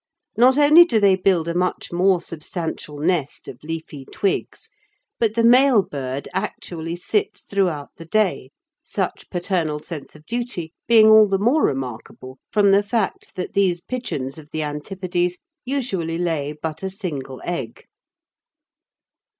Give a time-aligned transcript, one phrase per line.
[0.35, 4.67] Not only do they build a much more substantial nest of leafy twigs,
[5.19, 8.49] but the male bird actually sits throughout the day,
[8.81, 13.79] such paternal sense of duty being all the more remarkable from the fact that these
[13.79, 17.85] pigeons of the Antipodes usually lay but a single egg.